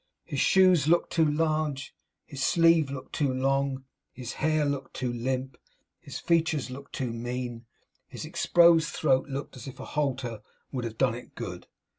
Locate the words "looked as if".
9.29-9.79